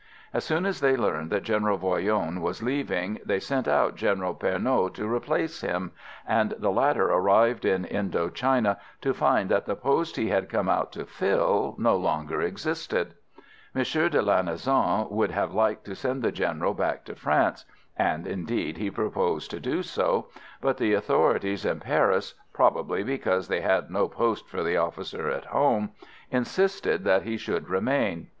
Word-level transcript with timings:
As 0.33 0.43
soon 0.43 0.65
as 0.65 0.79
they 0.79 0.97
learned 0.97 1.29
that 1.29 1.43
General 1.43 1.77
Voyron 1.77 2.41
was 2.41 2.63
leaving, 2.63 3.19
they 3.23 3.39
sent 3.39 3.67
out 3.67 3.93
General 3.95 4.33
Pernot 4.33 4.95
to 4.95 5.05
replace 5.07 5.61
him, 5.61 5.91
and 6.27 6.55
the 6.57 6.71
latter 6.71 7.07
arrived 7.07 7.65
in 7.65 7.85
Indo 7.85 8.27
China 8.29 8.79
to 9.01 9.13
find 9.13 9.47
that 9.49 9.67
the 9.67 9.75
post 9.75 10.15
he 10.15 10.29
had 10.29 10.49
come 10.49 10.67
out 10.67 10.91
to 10.93 11.05
fill, 11.05 11.75
no 11.77 11.95
longer 11.95 12.41
existed. 12.41 13.13
M. 13.75 13.83
de 13.83 14.19
Lanessan 14.23 15.07
would 15.11 15.29
have 15.29 15.53
liked 15.53 15.85
to 15.85 15.93
send 15.93 16.23
the 16.23 16.31
General 16.31 16.73
back 16.73 17.05
to 17.05 17.13
France 17.13 17.65
and 17.95 18.25
indeed 18.25 18.77
he 18.77 18.89
proposed 18.89 19.51
to 19.51 19.59
do 19.59 19.83
so 19.83 20.29
but 20.61 20.77
the 20.77 20.95
authorities 20.95 21.63
in 21.63 21.79
Paris, 21.79 22.33
probably 22.53 23.03
because 23.03 23.47
they 23.49 23.61
had 23.61 23.91
no 23.91 24.07
post 24.07 24.49
for 24.49 24.63
the 24.63 24.77
officer 24.77 25.29
at 25.29 25.45
home, 25.45 25.91
insisted 26.31 27.03
that 27.03 27.21
he 27.21 27.37
should 27.37 27.69
remain. 27.69 28.29